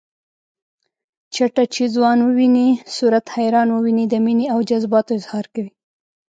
چټه 1.33 1.63
چې 1.73 1.83
ځوان 1.95 2.19
وويني 2.23 2.67
صورت 2.95 3.25
حیران 3.35 3.67
وويني 3.71 4.05
د 4.09 4.13
مینې 4.25 4.45
او 4.53 4.59
جذباتو 4.69 5.11
اظهار 5.19 5.45
کوي 5.53 5.71